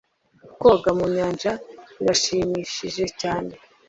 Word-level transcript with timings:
Koga 0.61 0.89
mu 0.97 1.05
nyanja 1.15 1.51
birashimishije 1.97 3.03
cyane 3.21 3.51